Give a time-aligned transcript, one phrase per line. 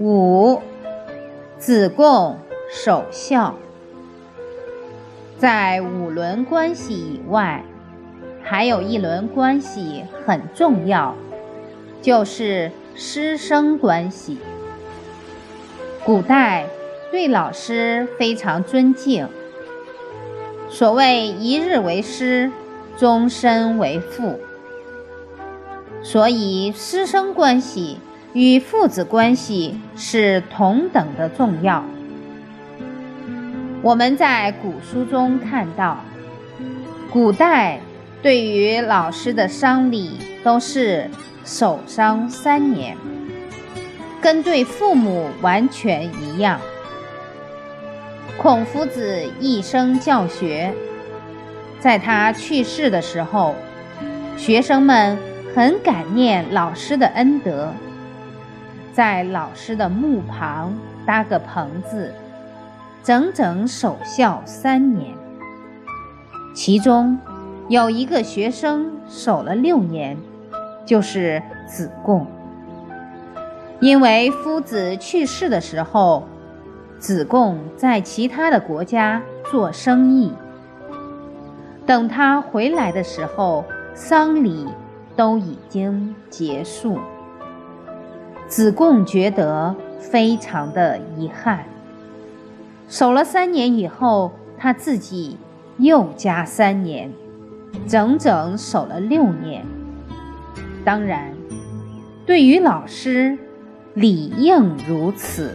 [0.00, 0.62] 五，
[1.58, 2.38] 子贡
[2.72, 3.54] 守孝。
[5.36, 7.62] 在五伦关系以外，
[8.42, 11.14] 还有一伦关系很重要，
[12.00, 14.38] 就是师生关系。
[16.02, 16.66] 古代
[17.10, 19.28] 对老师非常尊敬，
[20.70, 22.50] 所谓一日为师，
[22.96, 24.40] 终身为父，
[26.02, 27.98] 所以师生关系。
[28.32, 31.84] 与父子关系是同等的重要。
[33.82, 35.98] 我们在古书中看到，
[37.12, 37.80] 古代
[38.22, 40.12] 对于老师的丧礼
[40.44, 41.10] 都是
[41.44, 42.96] 守丧三年，
[44.20, 46.60] 跟对父母完全一样。
[48.38, 50.72] 孔夫子一生教学，
[51.80, 53.56] 在他去世的时候，
[54.36, 55.18] 学生们
[55.54, 57.74] 很感念老师的恩德。
[58.92, 60.74] 在老师的墓旁
[61.06, 62.12] 搭个棚子，
[63.02, 65.14] 整整守孝三年。
[66.54, 67.18] 其中
[67.68, 70.16] 有一个学生守了六年，
[70.84, 72.26] 就是子贡。
[73.78, 76.26] 因为夫子去世的时候，
[76.98, 80.32] 子贡在其他的国家做生意。
[81.86, 84.66] 等他回来的时候，丧礼
[85.16, 86.98] 都已经结束。
[88.50, 91.64] 子贡觉得非常的遗憾。
[92.88, 95.38] 守了三年以后，他自己
[95.78, 97.12] 又加三年，
[97.86, 99.64] 整整守了六年。
[100.84, 101.32] 当然，
[102.26, 103.38] 对于老师，
[103.94, 105.54] 理应如此。